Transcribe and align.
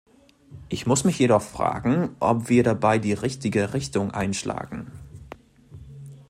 Ich 0.67 0.87
muss 0.87 1.03
mich 1.03 1.19
jedoch 1.19 1.43
fragen, 1.43 2.15
ob 2.19 2.49
wir 2.49 2.63
dabei 2.63 2.97
die 2.97 3.13
richtige 3.13 3.75
Richtung 3.75 4.09
einschlagen. 4.09 4.87